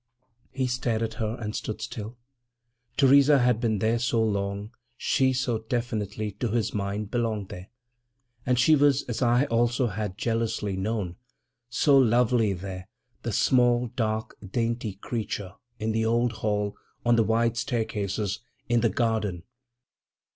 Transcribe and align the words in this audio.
He 0.49 0.65
stared 0.65 1.03
at 1.03 1.13
her 1.21 1.37
and 1.39 1.55
stood 1.55 1.79
still. 1.79 2.17
Theresa 2.97 3.37
had 3.37 3.61
been 3.61 3.77
there 3.77 3.99
so 3.99 4.19
long, 4.23 4.71
she 4.97 5.31
so 5.31 5.59
definitely, 5.59 6.31
to 6.39 6.47
his 6.47 6.73
mind, 6.73 7.11
belonged 7.11 7.49
there. 7.49 7.69
And 8.43 8.57
she 8.57 8.75
was, 8.75 9.03
as 9.03 9.21
I 9.21 9.45
also 9.45 9.85
had 9.85 10.17
jealously 10.17 10.75
known, 10.75 11.17
so 11.69 11.99
lovely 11.99 12.51
there, 12.53 12.87
the 13.21 13.31
small, 13.31 13.91
dark, 13.95 14.35
dainty 14.43 14.93
creature, 14.93 15.53
in 15.77 15.91
the 15.91 16.07
old 16.07 16.31
hall, 16.41 16.75
on 17.05 17.15
the 17.15 17.21
wide 17.23 17.55
staircases, 17.55 18.39
in 18.67 18.81
the 18.81 18.89
garden.... 18.89 19.43